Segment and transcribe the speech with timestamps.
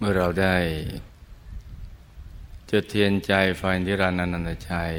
[0.00, 0.56] เมื่อเราได้
[2.70, 4.94] จุดเทียนใจไฟนิรันดร์นันตชัย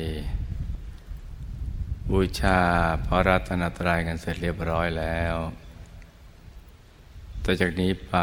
[2.12, 2.60] บูชา
[3.06, 5.36] พระรัตนตรัยกันเสร็จเรียบร้อยแล้ว
[7.44, 8.16] ต่อจากนี้ไป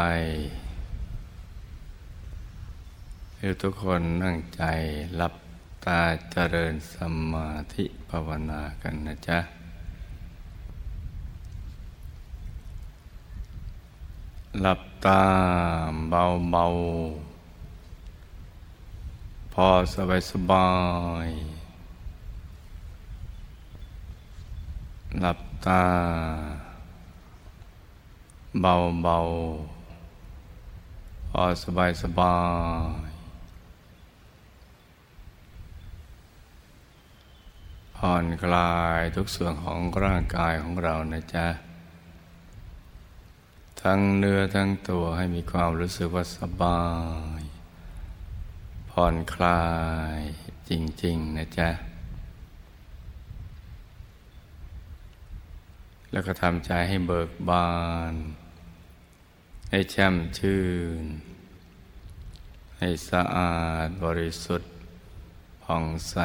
[3.37, 4.63] ให้ทุกคนนั่งใจ
[5.15, 5.33] หลับ
[5.85, 6.01] ตา
[6.31, 6.95] เจริญส
[7.33, 9.39] มาธิภาวนากันนะจ๊ะ
[14.61, 15.23] หลับตา
[16.09, 20.69] เบาๆพอสบายสบา
[21.25, 21.27] ย
[25.19, 25.83] หลับตา
[28.61, 32.37] เบาๆพอสบายสบา
[33.07, 33.09] ย
[37.95, 41.66] ผ่อนคลายทุกส่วนของร่างกายของเรานะจ๊ะ
[43.81, 46.83] ทั้งเนื้อทั้งตัวให้มีความรู้สึกว่าสบา
[47.39, 47.41] ย
[48.89, 49.65] ผ่อนคลา
[50.17, 50.21] ย
[50.69, 50.71] จ
[51.03, 51.69] ริง ๆ นะจ๊ะ
[56.11, 57.71] แล้วก็ทำใจให้เบิกบา
[58.11, 58.13] น
[59.71, 60.63] ให้แช่มชื่
[61.01, 61.03] น
[62.79, 64.71] ให้สะอาดบริสุทธิ์
[65.63, 66.17] ผ่องใส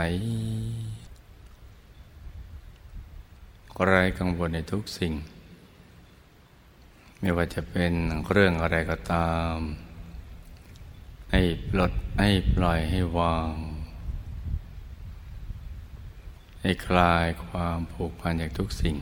[3.86, 5.14] ไร้กังวลในทุกสิ่ง
[7.24, 7.92] ไม่ว่าจะเป็น
[8.30, 9.56] เรื่องอะไรก็ตาม
[11.32, 13.54] ให้ปลดให้ปล่อยให้วาง
[16.62, 18.96] ให้คลายความผูกพันจากทุกสิ่ง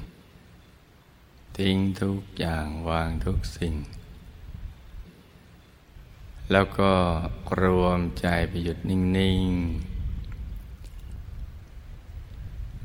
[1.56, 3.74] ทิ้งทุกอย่างวางทุกสิ่ง
[6.52, 6.92] แล้วก็
[7.62, 9.00] รวมใจไปหยุดนิ่
[9.46, 10.00] ง ๆ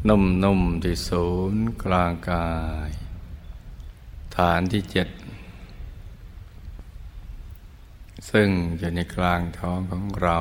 [0.07, 2.49] นุ่มๆที่ศูนย์กลางกา
[2.89, 2.91] ย
[4.35, 5.07] ฐานที่เจ็ด
[8.29, 10.39] ซึ่งอยู่ในกลางท้องของเรา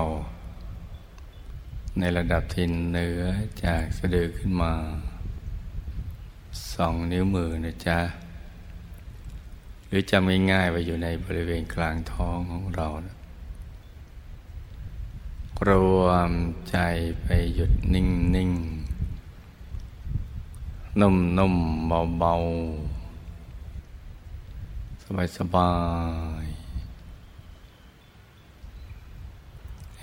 [1.98, 3.22] ในระดับทินเหนือ
[3.64, 4.74] จากสะดือขึ้นมา
[6.74, 7.98] สองนิ้วมือนะจ๊ะ
[9.86, 13.16] หรือจำง่ายๆว่าอยู่ในบริเวณกลางท้องของเรานะ
[15.68, 15.70] ร
[16.02, 16.32] วม
[16.70, 16.76] ใจ
[17.22, 21.54] ไปหยุดนิ่งๆนุ่มนุ่ม
[21.86, 22.34] เบาเบา
[25.02, 25.70] สบายสบา
[26.44, 26.53] ย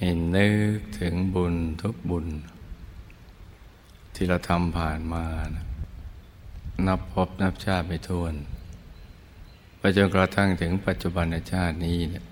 [0.03, 2.27] เห็นนึกถึงบุญทุกบุญ
[4.13, 5.25] ที่เราทำผ่านมา
[5.55, 5.65] นะ
[6.87, 8.33] นับพบนับชาติไปทวน
[9.77, 12.25] ไปจนกระทั่งถึงปัจจุบันชาตินี้เนี่ย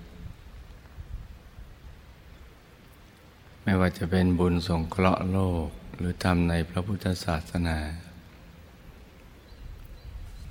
[3.62, 7.78] ไม่ว่าจะเป็นบุญสงเคราะห์โลกหรือทำในพระพุทธศาสนา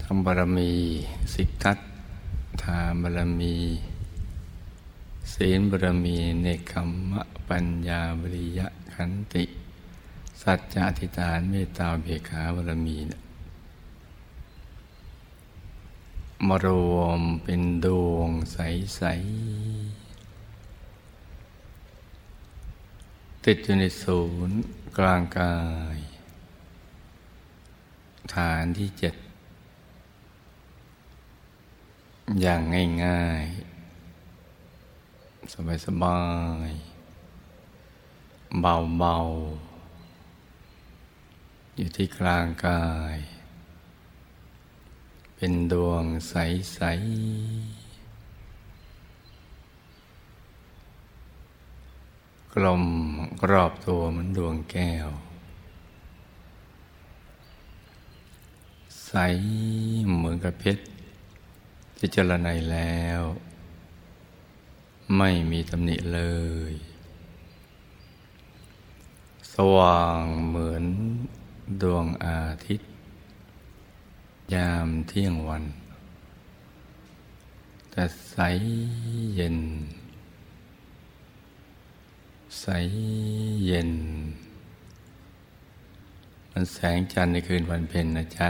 [0.04, 0.72] ทำบารมี
[1.34, 1.78] สิกทัต
[2.64, 3.56] ทานบารมี
[5.34, 9.44] ศีลบารมีเนคขมมะปัญญาบริยะขันติ
[10.42, 13.12] สัจจะทิฏฐานเมตตาเบขาบารมีน
[16.48, 19.14] มารวมเป็นดวงใส ๆ
[23.46, 24.58] ติดอยู่ในศูนย์
[24.98, 25.56] กลางกา
[25.96, 25.98] ย
[28.36, 29.16] ฐานที่เจ็ด
[32.42, 32.62] อย่าง
[33.06, 33.59] ง่าย ๆ
[35.54, 36.22] สบา
[36.68, 43.18] ยๆเบาๆอยู่ที่กลางกาย
[45.36, 47.90] เป็นดวงใสๆ
[52.54, 52.84] กลม
[53.52, 55.10] รอบตัวเหมือนดวงแก้ว
[59.06, 59.14] ใส
[60.16, 60.84] เหมือนกับเพชร
[62.00, 63.22] พิจรณาแล้ว
[65.18, 66.22] ไม่มีตำหนิเล
[66.72, 66.74] ย
[69.54, 70.86] สว่างเหมือน
[71.82, 72.90] ดวงอาทิตย์
[74.54, 75.64] ยามเที่ยงวัน
[77.92, 78.38] แต่ใส
[79.36, 79.58] เย็น
[82.60, 82.66] ใส
[83.66, 83.92] เย็น
[86.52, 88.50] มันแสงจันทร์ในคืนวันเพ็ญนะจ๊ะ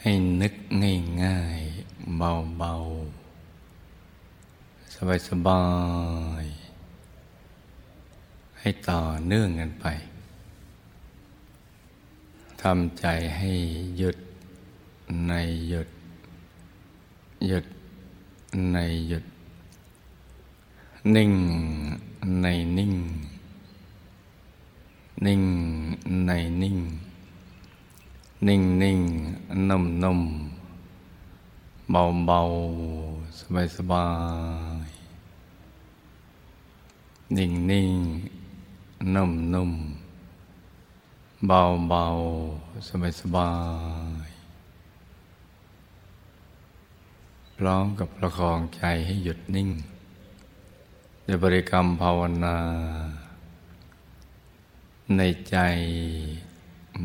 [0.00, 1.59] ให้นึกง่ายง่าย
[2.18, 2.72] เบาเบา
[4.94, 5.62] สบายสบา
[6.42, 6.44] ย
[8.60, 9.86] ให้ต่อเนื่องกันไป
[12.62, 13.52] ทำใจให้
[13.98, 14.16] หยุด
[15.26, 15.32] ใน
[15.68, 15.88] หยุด
[17.48, 17.64] หยุด
[18.72, 18.78] ใน
[19.08, 19.24] หยุด
[21.14, 21.32] นิ่ง
[22.42, 22.46] ใน
[22.78, 22.94] นิ่ง
[25.26, 25.42] นิ่ง
[26.26, 26.30] ใน
[26.62, 26.78] นิ่ง
[28.46, 29.00] นิ่งนิ่ง
[29.68, 30.20] นุ่มนุ่ม
[31.92, 32.40] เบาเบา
[33.38, 34.06] สบายสบา
[34.86, 34.88] ย
[37.36, 37.94] นิ่งนิ่ง
[39.14, 39.72] นุ่มนุ่ม
[41.46, 42.04] เบาเบา
[42.88, 43.50] สบายสบา
[44.26, 44.28] ย
[47.56, 49.70] พร้อมกับประคองใจให้หยุดนิ่ง
[51.26, 52.56] ด้วยบริกรรมภาวนา
[55.16, 55.20] ใน
[55.50, 55.56] ใจ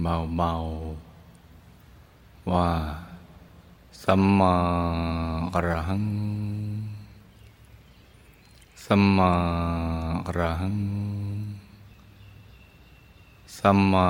[0.01, 2.69] เบาๆว่า
[4.03, 4.55] สัมมา
[5.53, 6.05] อรหัง
[8.85, 9.31] สัมมา
[10.25, 10.77] อรหัง
[13.57, 14.09] สัมมา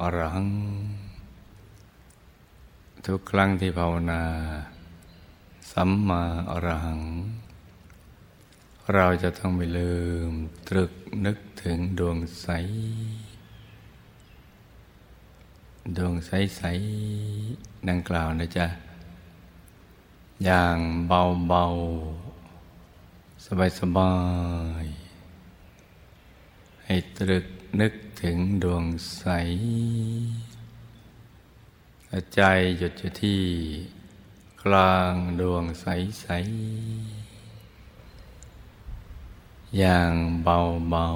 [0.00, 0.50] อรหัง
[3.06, 4.22] ทุกครั้งที่ภาวนา
[5.72, 7.00] สัมมาอรหัง
[8.94, 9.92] เราจะต้องไม่ลื
[10.30, 10.32] ม
[10.68, 10.92] ตรึก
[11.24, 12.48] นึกถึงดวงใส
[15.96, 18.66] ดวงใสๆ ดังกล่าวนะจ๊ะ
[20.44, 23.46] อย่างเบาๆ
[23.80, 24.14] สบา
[24.84, 27.46] ยๆให้ตรึก
[27.80, 27.92] นึก
[28.22, 28.84] ถึงดวง
[29.18, 29.24] ใส
[32.34, 32.40] ใจ
[32.78, 33.42] หยุดอยู่ที่
[34.62, 40.12] กลางดวงใสๆอย่าง
[40.44, 41.06] เบา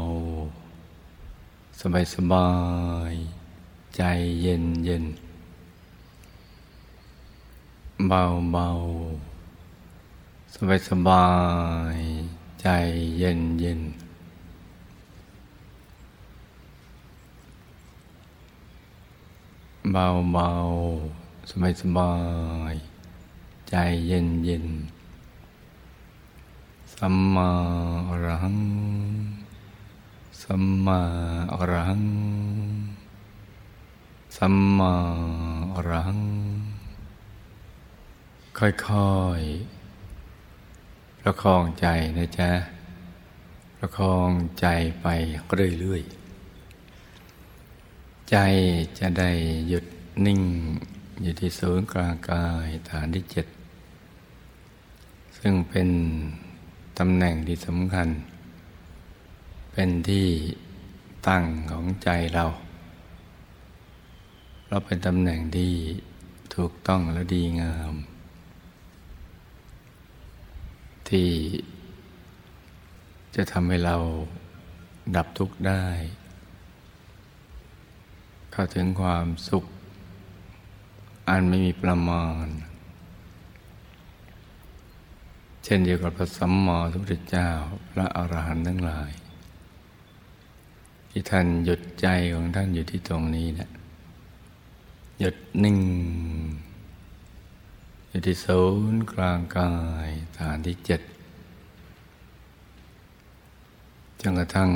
[1.73, 1.81] ๆ
[2.15, 2.51] สบา
[3.12, 4.03] ยๆใจ
[4.43, 5.05] เย็นเย็น
[8.05, 8.23] เบา
[8.53, 8.69] เบา
[10.55, 11.27] สบายสบา
[11.97, 11.99] ย
[12.61, 12.67] ใจ
[13.19, 13.81] เย็นเย็น
[19.93, 20.49] เบาเบา
[21.51, 22.13] สบายสบา
[22.73, 22.75] ย
[23.69, 23.75] ใจ
[24.07, 24.67] เย็นเย็น
[26.95, 27.51] สัมมา
[28.09, 28.59] อรหัง
[30.43, 31.01] สัมมา
[31.55, 32.05] อรหัง
[34.37, 34.93] สัมมา
[35.75, 36.46] อรัง
[38.58, 41.87] ค่อยๆ ประคองใจ
[42.19, 42.50] นะจ๊ะ
[43.79, 44.31] ประคอง
[44.61, 44.67] ใจ
[45.03, 45.06] ไป
[45.81, 48.37] เรื่อยๆ ใจ
[48.99, 49.31] จะได้
[49.69, 49.85] หยุด
[50.26, 50.41] นิ่ง
[51.23, 53.47] อยู่ที่ศูนย์กลางกายฐานที่เจ็ด
[55.38, 55.88] ซึ่งเป็น
[56.99, 58.09] ตำแหน่งที่สำคัญ
[59.73, 60.26] เป็นที่
[61.29, 62.44] ตั้งของใจเรา
[64.69, 65.73] เราเป็นตำแหน่งที่
[66.55, 67.94] ถูกต้องและดีงาม
[71.11, 71.31] ที่
[73.35, 73.97] จะทำให้เรา
[75.17, 75.85] ดับทุกข์ได้
[78.53, 79.64] เข้าถึงความสุข
[81.29, 82.47] อันไม่มีประมาณ
[85.64, 87.49] เช่นเดียวกับพระสัมมาสัมพุทธเจ้า
[87.91, 89.11] พระอรหันต์ทั้งหลาย
[91.11, 93.70] ที่ท่านหยุดใจของท่านอยู่ที่ตรงนี้เนะี่ย
[95.20, 95.79] หยุดนิ่ง
[98.17, 99.73] อยู่ที่ศูนย์กลางกา
[100.09, 101.01] ยฐานที่เจ็ด
[104.21, 104.71] จนกระทั่ง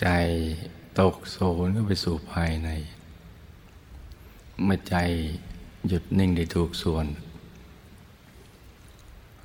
[0.00, 0.06] ใจ
[0.98, 2.70] ตกโซนเข้าไปสู่ภายใน
[4.64, 4.96] เมื่อใจ
[5.88, 7.06] หยุดนิ่งได้ถูกส่วน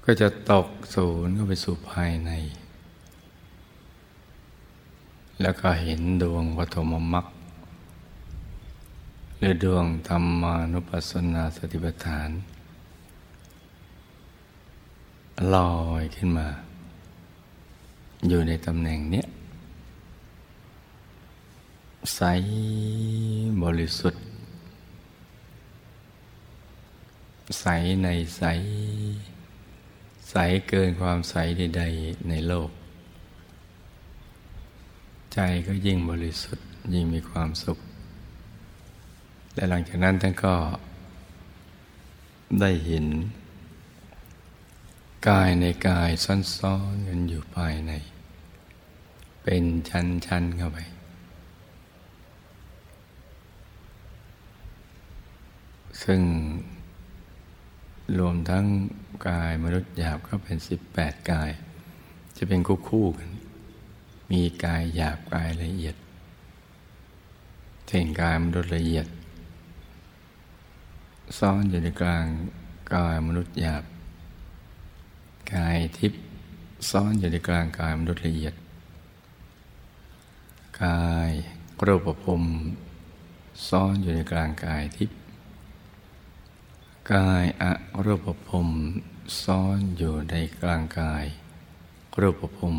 [0.03, 2.31] ก็จะตกโซนเข้าไปสู่ภายใน
[5.41, 7.25] แล้วก็เห็นดวงวัฏมมรรค
[9.41, 12.29] หรือดวงธรรมานุปัสสนาสติปัฏฐาน
[15.53, 16.47] ลอยขึ้นมา
[18.27, 19.27] อยู่ในตำแหน่งเนี้ย
[22.15, 22.21] ใส
[23.63, 24.23] บริสุทธิ์
[27.59, 27.65] ใส
[28.03, 28.43] ในใส
[30.29, 30.35] ใส
[30.67, 32.69] เกินความใสใดๆในโลก
[35.33, 37.79] ใจก็ยิ่งบริสุทธิ์ยิ่งมีความสุข
[39.53, 40.55] และหลังจากนั้นท่านก็
[42.59, 43.05] ได้เห็น
[45.29, 47.91] กายในกายซ่อนๆกันอยู่ภายใน
[49.43, 50.79] เป็นชั้นๆเข้าไป
[56.03, 56.21] ซึ่ง
[58.19, 58.65] รวมทั้ง
[59.27, 61.49] กายมนุษย์หยาบก็เป็นสิบแปดกาย
[62.37, 63.29] จะเป็นคู่ๆกัน
[64.31, 65.95] มีกายหยาบกายละเอียด
[67.87, 69.07] เช่นกายมนุษย์ละเอียด
[71.37, 72.25] ซ้อนอยู่ในกลาง
[72.93, 73.83] กายมนุษย์หยาบ
[75.53, 76.21] กายทิพย์
[76.89, 78.55] ซ้อนอยู่ในกลางกายมนุษย์ละเอียด
[80.83, 81.31] กาย
[81.85, 82.43] รูปภพ
[83.69, 85.17] ซ้อนอยู่ในกลางกายทิพย์
[87.13, 87.71] กายอะ
[88.05, 88.67] รูปภพ
[89.43, 91.25] ซ้อนอยู่ในกลางกาย
[92.21, 92.75] รูปภพ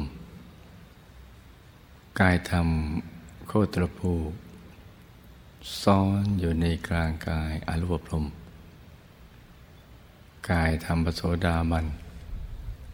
[2.20, 2.68] กายธรรม
[3.48, 4.12] โคตรภู
[5.82, 8.39] ซ้อนอยู่ในกลางกายอรูปภพ
[10.48, 11.86] กายธรรมปโสดาบัน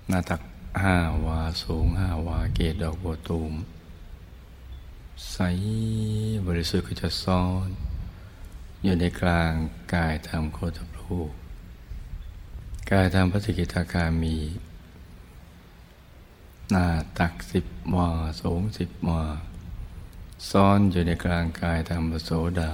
[0.08, 0.42] หน้าตัก
[0.82, 3.52] ห้าวาสูงห้าวาเกตดอกบัวตูม
[5.30, 5.36] ใส
[6.46, 7.68] บริสุทธิ์ก็จะซ้อน
[8.82, 9.52] อยู่ในกลาง
[9.94, 11.16] กายธรรมโคตรภู
[12.90, 14.36] กายธรรมพระสกิทาคามี
[16.70, 16.86] หน้า
[17.18, 17.64] ตักสิบ
[17.96, 18.08] วา
[18.42, 19.22] สูงสิบวา
[20.50, 22.72] ซ้อนอยู่ในกลางกายธรรมปโสดา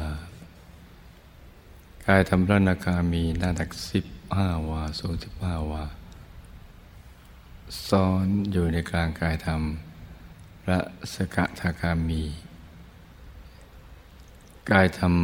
[2.07, 4.05] กายธรรมพระนาคามีหน้าตักสิบ
[4.39, 5.85] ห้าวา สูงสิบห้าวา
[7.89, 9.63] ซ้อนอยู่ในกลางกายธรรม
[10.63, 10.79] พระ
[11.15, 12.23] สกทาคามี
[14.71, 15.15] กายธรรม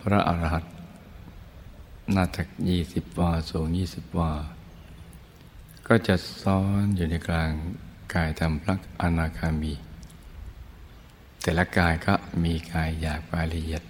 [0.00, 0.64] พระอรหัต
[2.14, 4.32] นาตักยี่สิบวา สูงยี่สิบวา
[5.86, 7.50] ก็จะซ้อนอยู่ในกลาง
[8.14, 9.72] กายธรรมพระอนาคามี
[11.42, 13.82] แต่ละกายก็มีกายอยากรายละเอียด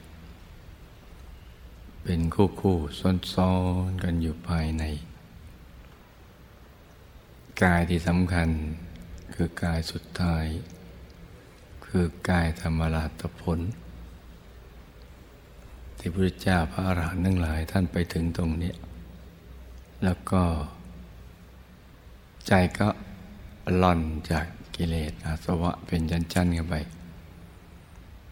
[2.08, 2.78] เป็นคู่คู่
[3.34, 3.54] ซ้อ
[3.88, 4.84] นๆกันอยู่ภายใน
[7.62, 8.49] กายที่สำคัญ
[9.34, 10.46] คือกายสุดท้าย
[11.87, 13.61] คือกายธรรมราตผล
[15.99, 18.73] ที่พระเจ้าพระอรหันต์ทั้งหลายท่านไปถึงตรงนี้
[20.04, 20.42] แล้วก็
[22.46, 22.88] ใจก็
[23.78, 24.46] หล่อนจาก
[24.76, 26.75] กิเลสอาสวะเป็นชั้นๆกันไป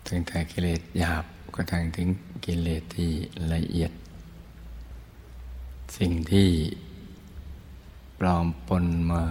[0.07, 1.25] ถึงแต่กิเลสหยาบ
[1.55, 2.09] ก็ทางถึง
[2.45, 3.13] กิเลสที่
[3.53, 3.93] ละเอียด
[5.97, 6.51] สิ่งที่
[8.19, 9.25] ปลอมปนมา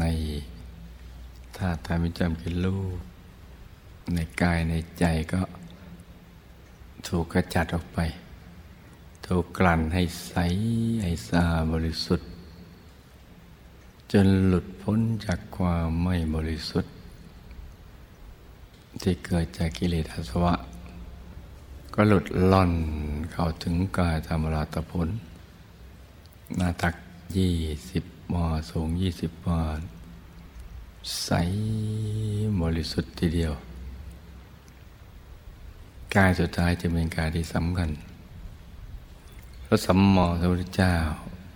[0.00, 0.04] ใน
[1.56, 2.98] ธาตุธรรมจำกิรูป
[4.14, 5.42] ในกายในใจก็
[7.06, 7.98] ถูกกระจัดออกไป
[9.26, 10.34] ถูกกลั่นให้ใส
[11.02, 12.28] ให้สะอาดบริสุทธิ์
[14.12, 16.92] จนหลุดพ้นจากความไม่บริสุทธิ์
[19.02, 20.54] ที่เกิดจากกิเลสอาสวะ
[21.94, 22.72] ก็หลุดล่อน
[23.32, 25.08] เข้าถึงกายธรรมราตผล
[26.56, 26.94] หน้าตัก
[27.36, 27.54] ยี่
[27.90, 29.62] สิบมอสูงยี่สิบวา
[31.22, 31.30] ใส
[32.60, 33.52] บริสุทธิ์ทีเดียว
[36.14, 37.90] กายสุดท้ายจะเป็นกายที่สำคัญ
[39.66, 40.94] พระสัมมาสัมพุทธเจ้า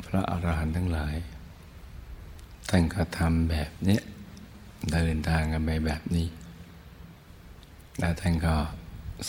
[0.06, 1.16] พระอรหันต์ทั้งหลาย
[2.68, 4.00] ท่านก็ทำแบบนี้
[4.92, 6.26] เดินทางกันไปแบบนี้
[7.98, 8.54] แล้วท่านก็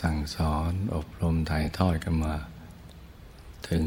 [0.01, 2.35] สั่งสอนอบรมถ่ายทอดกันมา
[3.67, 3.85] ถึง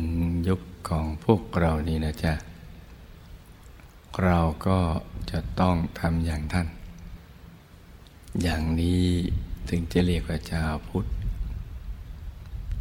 [0.49, 2.35] ยุคของพวกเรานี่นะจ๊ะ
[4.25, 4.79] เราก็
[5.31, 6.69] จะต้องทำอย่างท่าน
[8.43, 9.05] อย่างนี้
[9.69, 11.07] ถึงจะเรียกว่าชาวพุทธ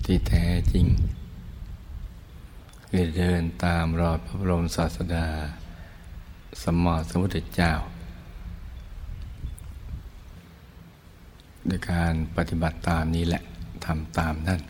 [0.06, 0.88] ที่แท้จริง
[2.90, 5.28] คือเดินตามรอยพระบรมศาสดา
[6.62, 7.72] สมมาสมุทธเจ้า
[11.68, 13.44] โดยการปฏิบัติตามนี้แหละ
[13.86, 14.62] ทำตามท่าน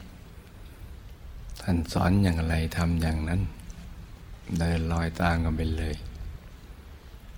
[1.61, 3.41] ท่านสอนอย่างไรทำอย่างนั้น
[4.59, 5.95] เดินลอยตามกันไปเลย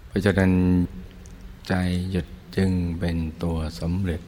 [0.07, 0.51] เพราะฉะนั้น
[1.67, 1.73] ใจ
[2.11, 4.21] หยุดจึงเป็นตัวสำเร็จ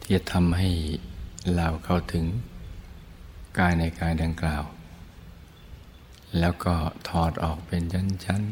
[0.00, 0.68] ที่จะทำให้
[1.56, 2.24] เราเข้าถึง
[3.58, 4.64] กายในกายดังกล่าว
[6.38, 6.74] แล้วก็
[7.08, 8.42] ถอดออกเป็นชั้น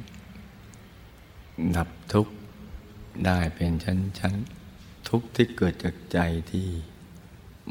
[0.82, 2.32] ๆดับทุกข์
[3.26, 4.59] ได้เป็นชั้นๆ
[5.14, 6.18] ทุกข์ที่เกิดจากใจ
[6.50, 6.68] ที่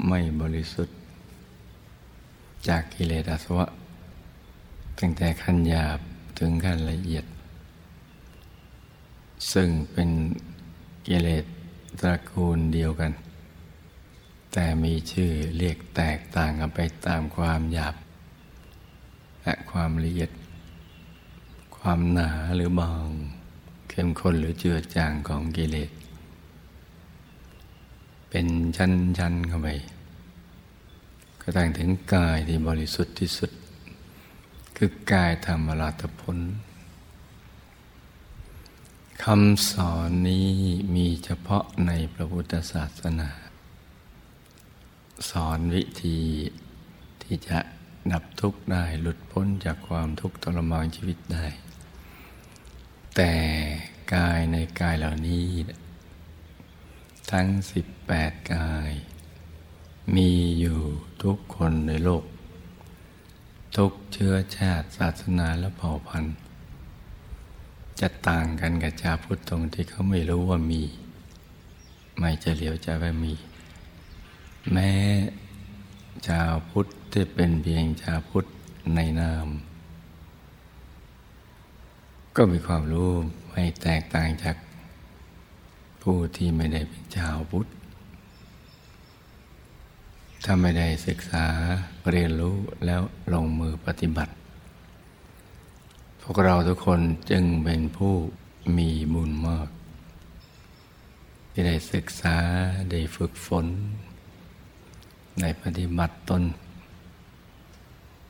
[0.07, 0.97] ไม่บริสุทธิ์
[2.67, 3.67] จากกิเลสอาสวะ
[4.99, 5.99] ตั้งแต่ขั้นหยาบ
[6.39, 7.25] ถึงขั้นละเอียด
[9.53, 10.09] ซึ่งเป็น
[11.07, 11.45] กิเลส
[11.99, 13.11] ตระกูลเดียวกัน
[14.53, 17.95] แต่มีชื่อเรียกแตกต่างกันไปตามความหยาบ
[19.43, 20.31] และความละเอียด
[21.77, 23.07] ความหนาหรือบาง
[23.89, 25.89] เข้มข้นหรือเจือจางของกิเลส
[28.29, 29.69] เป็นชั้นๆเข้าไป
[31.41, 33.51] ก็ตั้งถึงกายที่บริสุทธิ์ที่สุด
[34.77, 36.37] คือกายธรรมราตผล
[39.23, 40.49] คำสอนนี้
[40.95, 43.29] มีเฉพาะในพระพุทธศาสนา
[45.29, 46.19] สอนวิธี
[47.21, 47.59] ที่จะ
[48.11, 51.45] ดับทุกข์ได้หลุดพ้นจากความทุกข์ทรมานชีวิตได้
[53.15, 53.33] แต่
[54.13, 55.43] กายในกายเหล่านี้
[57.31, 58.91] ทั้งสิบแปดกาย
[60.15, 60.79] มีอยู่
[61.23, 62.23] ทุกคนในโลก
[63.75, 66.35] ทุกเชื้อชาติศาสนาและเผ่าพันธุ์
[67.99, 70.83] จะต่างกันกับชาพุทธตรงที่เขาไม่รู้ว่ามี
[72.19, 73.33] ไม่จะเหลียวใจว่ามี
[74.71, 74.91] แม้
[76.27, 78.45] ชาวพุทธที่เป็นเพียงชาวพุทธ
[78.95, 79.47] ในนาม
[82.35, 83.11] ก็มีความรู้
[83.49, 84.55] ไม่แตกต่างจาก
[86.11, 87.67] ผู้ที่ไม่ได้เป็นชาวพุทธ
[90.43, 91.45] ถ้าไม่ได้ศึกษา
[92.09, 93.01] เรียนรู้แล้ว
[93.33, 94.33] ลงมือปฏิบัติ
[96.21, 96.99] พวกเราทุกคน
[97.31, 98.13] จึงเป็นผู้
[98.77, 99.69] มีบุญมาก
[101.51, 102.37] ที่ได้ศึกษา
[102.91, 103.65] ได้ฝึกฝน
[105.41, 106.43] ในปฏิบัติตน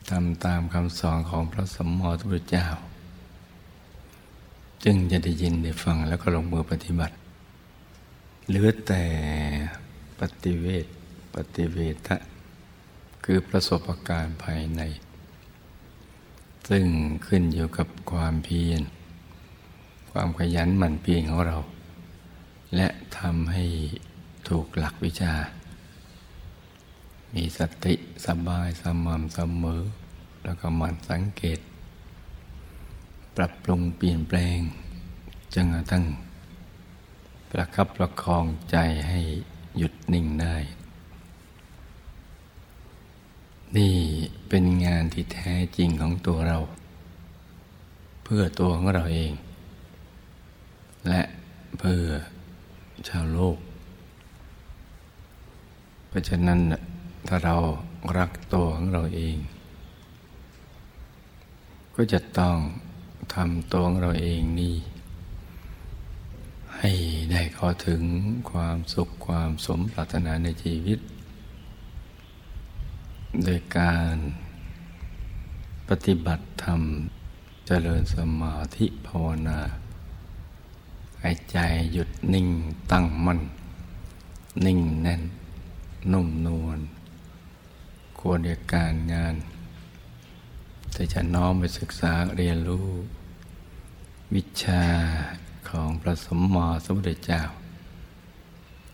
[0.10, 2.68] ทำตามคำสอนของพระสมมติพระเจ้า
[4.84, 7.16] จึงจะได้ยินได้ฟังแล้วก็ลงมือปฏิบัติ
[8.52, 9.04] เหลือแต่
[10.20, 10.86] ปฏิเวท
[11.36, 11.78] ปฏิเว
[12.08, 12.18] ทะ
[13.24, 14.82] คือประสบการณ์ภายใน
[16.70, 16.86] ซึ่ง
[17.28, 18.82] ขึ้นอยู่กับความเพียร
[20.12, 21.58] ความขยันหมั่นเพียรของเรา
[22.76, 22.88] และ
[23.18, 23.66] ทำให้
[24.48, 25.34] ถูกหลักวิชา
[27.34, 27.94] มีสติ
[28.26, 29.82] สบายสม่ำเสมอ
[30.44, 31.60] แล้วก็หมั่นสังเกต
[33.38, 34.60] ปรับปรุงเปลี่ยนแปลง
[35.54, 36.06] จนกระทั่ง
[37.52, 38.78] ประคับประคองใจ
[39.08, 39.20] ให้
[39.78, 40.56] หยุดนิ่งได้
[43.78, 43.98] นี่
[44.50, 46.58] เป็นงานที่แท้จริงของตัวเรา
[48.24, 49.32] เพื่อตัวของเราเอง
[51.10, 51.22] และ
[51.80, 52.06] เพื่อ
[53.08, 53.58] ชาวโลก
[56.08, 56.60] เพราะฉะนั้น
[57.28, 57.56] ถ้าเรา
[58.18, 59.38] รักตัวของเราเอง
[61.96, 62.58] ก็จะต้อง
[63.34, 64.76] ทำตัวของเราเองนี่
[66.80, 66.92] ให้
[67.32, 68.02] ได้เข้าถึง
[68.52, 71.00] ความสุขความสมปรารถนาในชีวิต
[73.44, 74.16] โดยการ
[75.90, 76.82] ปฏิบัติธรรม
[77.68, 79.60] เจริญสมาธิภาวนา
[81.22, 81.58] หายใจ
[81.94, 82.48] หยุดนิ่ง
[82.92, 83.40] ตั้งมั่น
[84.66, 85.22] นิ่งแน่น
[86.12, 86.80] นุ่มนวล
[88.20, 89.36] ควรเดียการงาน
[90.94, 92.88] แต่จะน้อมไปศึกษาเรียนรู้
[94.34, 94.84] วิชา
[95.70, 97.42] ของพระสมมาสมุทรเจ้า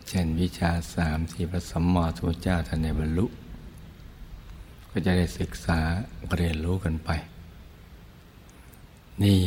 [0.07, 3.25] เช่นวิชาสามที่พระสมมาสมุทรเจ้าท่านในบรรลุ
[4.89, 5.79] ก็จะได้ศึกษา
[6.35, 7.09] เรียนรู้กันไป
[9.23, 9.43] นี่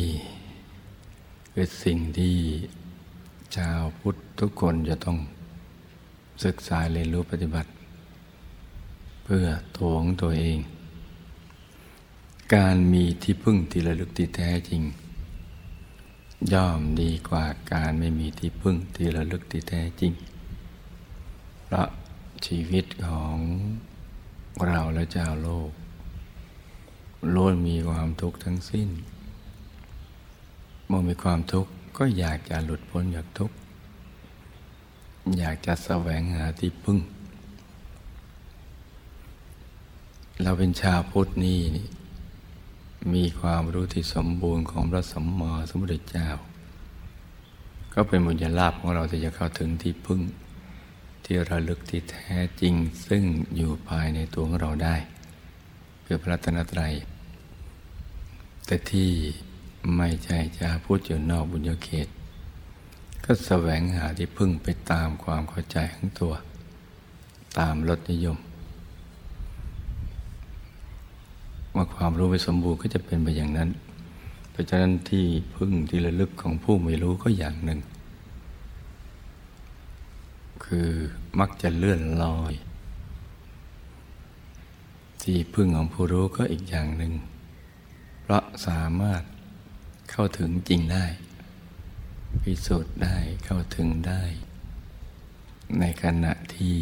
[1.53, 2.35] คือสิ่งที่
[3.55, 5.17] ชาวพุทธทุกคนจะต้อง
[6.45, 7.69] ศึกษาเรียนรู้ปฏิบัติ
[9.23, 10.59] เพื่อตัวของตัวเอง
[12.55, 14.81] การมีที่พึ่งที่ระลึกที่แท้จริง
[16.53, 20.13] ย่อมดีกว่าการไม่มีที่พึ่งที่ระลึกที่แท้จริง
[21.63, 21.87] เพราะ
[22.45, 23.37] ชีวิตของ
[24.67, 25.71] เราและเจ้าโลก
[27.33, 28.89] ล้วนมีความทุกข์ทั้งสิ้น
[30.87, 33.55] เมื่อมีความทุกข์ก็อยากจะหลุดพ้นจากทุกข์
[35.37, 36.99] อยากจะแสวงหาที่พึ่ง
[40.41, 41.59] เราเป็นชาวพุทธนี่
[43.13, 46.29] มีความรู้ที่สมบูรณ์ของพระสัมมาสัมพุทธเจ้า
[47.93, 50.21] ก็เป็นบุญญาลาภของเราที่จะเข้าถึงที่พึ่ง
[51.23, 52.73] ที่ระลึกที่แท้จริง
[53.07, 53.23] ซึ่ง
[53.55, 54.95] อยู่ภายในตัวของเราได้
[56.05, 56.93] คือพระตนตรัย
[58.65, 59.09] แต่ที่
[59.97, 62.07] ไม่ใช่จะพูดอยู่นอกบุญญาเขต
[63.23, 66.33] ก็แสวงหาที่พึ่งไปตามความเข้าใจของตัว
[67.59, 68.37] ตามรสนิยม
[71.68, 73.69] เมื่อความรู้ไม่สมบูรณ์ก็จะเป็นไปอย่างนั้น
[74.51, 77.79] เพราะฉะนั้นที่พึ่งที่ระลึกของผู้ไม่รู้ก็อย่างหนึ่ง
[80.65, 80.89] คือ
[81.39, 82.53] มักจะเลื่อนลอย
[85.21, 87.13] ที่พึ่งของผู้รู้ก็อีกอย่างหนึ่ง
[88.21, 89.23] เพราะสามารถ
[90.11, 91.05] เข้าถึงจริงได้
[92.41, 94.23] พิสูจน์ได้เข้าถึงได้
[95.79, 96.75] ในขณะที่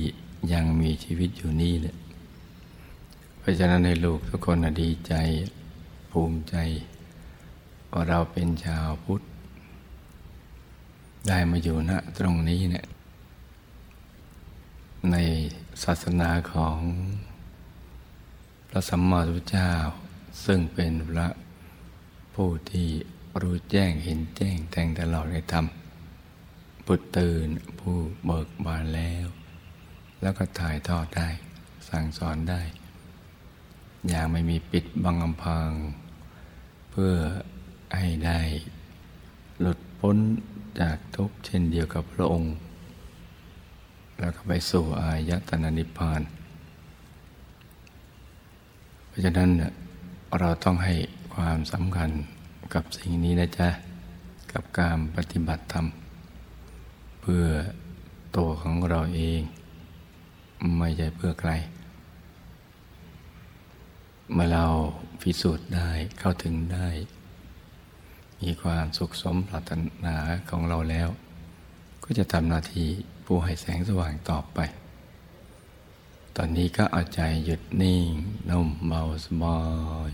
[0.53, 1.97] ยังมีชีวิตอยู่นี่เนี่ย
[3.47, 5.13] ราะฉะนั้นในลูกทุกคนดีใจ
[6.12, 6.55] ภูมิใจ
[7.91, 9.21] ว่าเราเป็นชาวพุทธ
[11.27, 12.86] ได้มาอยู่ณตรงนี้เนี่ย
[15.12, 15.15] ใน
[15.83, 16.77] ศาสนาของ
[18.69, 19.71] พระสัมมาสัมพุทธเจ้า
[20.45, 21.27] ซึ่งเป็นพระ
[22.36, 22.89] ผู้ที่
[23.41, 25.65] รู้แจ้งเห็นแจ้งแทงตลอดในธรรม
[26.86, 27.47] ปุตตื่น
[27.79, 29.27] ผู้เบิกบานแล้ว
[30.21, 31.27] แล้วก็ถ่ายทอดได้
[31.89, 32.62] สั่งสอนได้
[34.10, 35.70] อย่างไม่มีปิดบังอำพัง
[36.91, 37.13] เพื่อ
[37.98, 38.39] ให้ได้
[39.60, 40.17] หลุดพ้น
[40.80, 42.54] จากทุกเช่นเดียวกับพระองค์
[44.20, 46.22] แล้วก็ไปสู่อายตนะนิพพาน
[49.08, 49.50] เพราะฉะนั้น
[50.39, 50.96] เราต้องให้
[51.36, 52.10] ความสำคัญ
[52.74, 53.70] กับสิ่งนี้นะจ๊ะ
[54.52, 55.86] กับการปฏิบัติธรรม
[57.22, 57.46] เพื่อ
[58.36, 59.41] ตัวของเราเอง
[60.78, 61.52] ไม่ใช่เพื่อใคร
[64.33, 64.65] เมื่อเรา
[65.21, 66.87] พิสูจน์ได้เข้าถึงได้
[68.41, 69.71] มีความสุขสมปรารถ
[70.05, 70.17] นา
[70.49, 71.09] ของเราแล้ว
[72.03, 72.87] ก็จะทำหน้าที่
[73.25, 74.59] ผู้ให้แสงสว่างต่อไป
[76.35, 78.09] ตอนนี้ก็เอาใจหยุดนิ่ง
[78.49, 79.59] นุ่มเบาสบา
[80.09, 80.11] ย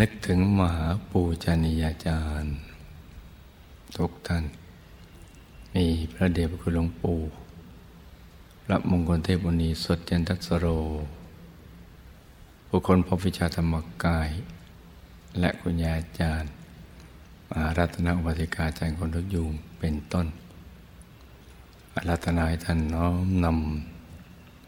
[0.00, 2.56] นึกถึงมหาปูชนียาจารย์
[3.96, 4.44] ทุกท่าน
[5.74, 7.20] มีพระเดชพระคุณหลวงปู่
[8.68, 10.66] พระมงคลเทพบุณีสดยันทัสโร
[12.68, 13.74] บุคคลพบวิชาธรรม
[14.04, 14.30] กาย
[15.40, 16.50] และคุณยาอาจารย์
[17.48, 20.26] มหารัตนอุบาสิกาจารย์คนทุกยุงเป็นต้น
[21.94, 23.46] อารัตนาให้ท่านน้อมน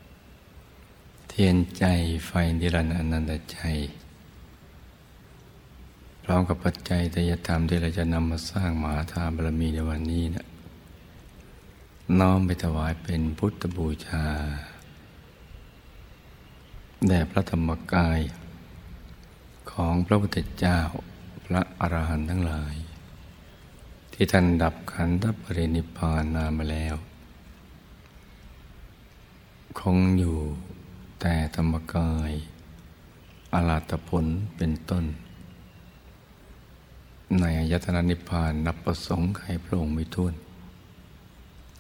[0.03, 1.85] ำเทียนใจ
[2.27, 3.61] ไฟนิรันดร์อนันตใจ
[6.25, 10.48] พร้อมกับปัจจัยทยธรรมที่เราจะนำมาสร้างมหาทานบารมีในวันนี้นะ
[12.17, 14.27] น้อมไปถวายเป็นพุทธบูชา
[17.07, 18.21] แด่พระธรรมกาย
[19.73, 20.79] ของพระพุทธเจ้า
[21.45, 22.75] พระอรหันต์ทั้งหลาย
[24.13, 26.97] ที่ท่านดับขันธปรินิพานนานมาแล้ว
[29.81, 30.39] คงอยู่
[31.21, 32.33] แต่ธรรมกาย
[33.53, 35.05] อลาตผลเป็นต้น
[37.41, 40.35] ในอายตนะนิพพานนับประสงค์ไขพระองค์ไม่ท้วน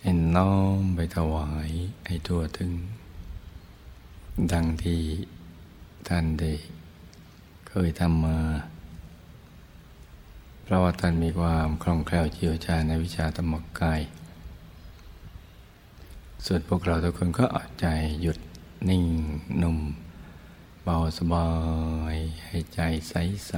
[0.08, 1.70] เห็นน้อมไปถวาย
[2.06, 2.72] ให้ทั่วถึง
[4.52, 5.02] ดังที่
[6.08, 6.52] ท่านได้
[7.68, 8.38] เคยทำมา
[10.62, 14.00] เพราะว่าท่านมีความคล่องแคล่วเชี่ยวชาญในวิชาธรรมกาย
[16.46, 17.86] ส่วนพวกเราทุกคนก็อาใจ
[18.22, 18.38] หยุด
[18.88, 19.04] นิ่ง
[19.62, 19.78] นุ่ม
[20.84, 21.48] เบาสบา
[22.14, 22.16] ย
[22.46, 23.14] ให้ใจใส
[23.48, 23.54] ใส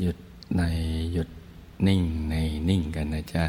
[0.00, 0.16] หยุด
[0.56, 0.62] ใน
[1.12, 1.28] หยุด
[1.86, 2.34] นิ่งใน
[2.68, 3.46] นิ่งกันนะจ๊ะ